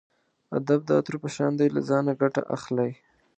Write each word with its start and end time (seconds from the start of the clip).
ادب 0.57 0.79
د 0.85 0.89
عطرو 0.99 1.17
په 1.23 1.29
شان 1.35 1.51
دی 1.59 1.67
له 1.75 1.81
ځانه 1.89 2.11
ګټه 2.21 2.41
اخلئ. 2.55 2.91